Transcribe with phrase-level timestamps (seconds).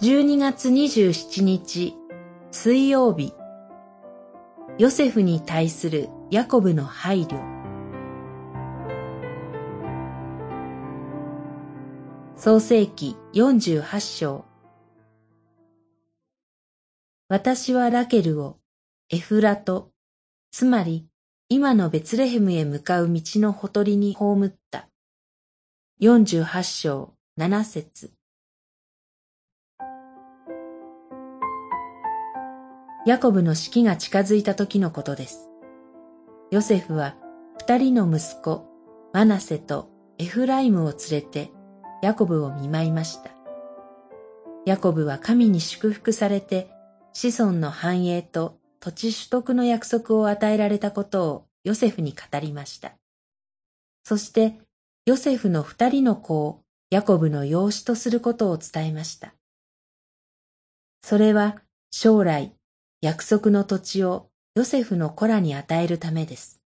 [0.00, 1.96] 12月27日
[2.52, 3.34] 水曜日。
[4.78, 7.42] ヨセフに対するヤコブの配慮。
[12.36, 14.44] 創世記48章。
[17.28, 18.60] 私はラケルを
[19.10, 19.90] エフラト、
[20.52, 21.08] つまり
[21.48, 24.88] 今のベツレヘムへ向かう道のほとりに葬った。
[26.00, 28.17] 48章7節。
[33.06, 35.48] ヤコブの死期が近づいた時のことです。
[36.50, 37.16] ヨセフは
[37.58, 38.66] 二人の息子、
[39.12, 39.88] マナセと
[40.18, 41.50] エフライムを連れて
[42.02, 43.30] ヤコブを見舞いました。
[44.66, 46.70] ヤコブは神に祝福されて
[47.12, 52.92] 子孫の繁栄と土地取得の約束を与えられたことをヨセフに語りました。
[54.04, 54.58] そして
[55.06, 59.34] ヨセフの二人の子をヤコブの養子とすることを伝えました。
[61.02, 62.52] それは将来
[63.00, 66.60] 約束の土地をヨセフの子らに与えるためです。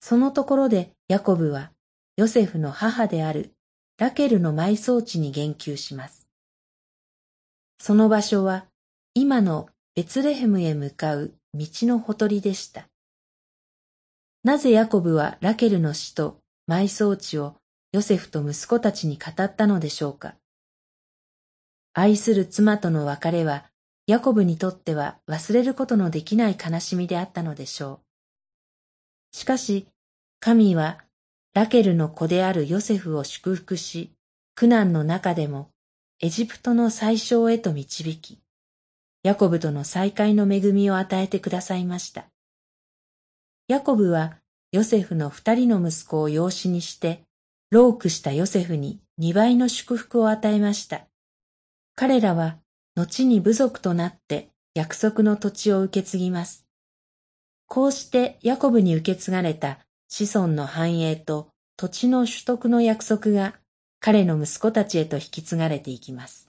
[0.00, 1.72] そのところでヤコブは
[2.16, 3.52] ヨセフの母である
[3.98, 6.28] ラケルの埋葬地に言及します。
[7.78, 8.66] その場所は
[9.14, 12.86] 今のベツレヘムへ向かう道のほとりでした。
[14.44, 17.56] なぜヤコブはラケルの死と埋葬地を
[17.92, 20.34] ヨセフと息子たちに語ったのでしょうか。
[21.94, 23.69] 愛する妻との別れは
[24.06, 28.00] ヤコブにとっては忘れることのできない悲しみであったのでしょ
[29.32, 29.36] う。
[29.36, 29.86] しかし、
[30.40, 30.98] 神は
[31.54, 34.12] ラケルの子であるヨセフを祝福し、
[34.54, 35.70] 苦難の中でも
[36.20, 38.38] エジプトの最小へと導き、
[39.22, 42.26] ヤコブとの再会の恵みを与えてくださいました。
[43.68, 44.36] ヤコブは
[44.72, 47.22] ヨセフの二人の息子を養子にして、
[47.70, 51.02] 老苦したヨセフに二倍の祝福を与えました。
[51.94, 52.58] 彼らは
[52.94, 56.66] 後に部族となって約束の土地を受け継ぎます。
[57.66, 59.78] こうしてヤコブに受け継がれた
[60.08, 63.54] 子孫の繁栄と土地の取得の約束が
[64.00, 66.48] 彼の息子たちへと引き継がれていきます。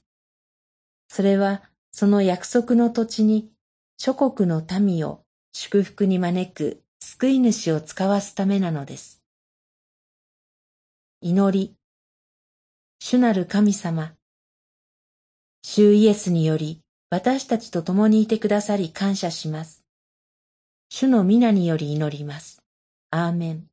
[1.10, 3.52] それはその約束の土地に
[3.98, 9.22] 諸国の民を祝福に招く救い主を使わすためなのです。
[11.22, 11.76] 祈り、
[13.00, 14.16] 主なる神様、
[15.64, 19.84] 主イエスにより私たちと共にいてくださり感謝します。
[20.90, 22.62] 主の皆により祈ります。
[23.12, 23.71] アーメン。